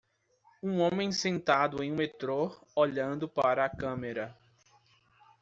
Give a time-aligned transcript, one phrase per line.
[0.63, 4.35] Um homem sentado em um metrô, olhando para a câmera.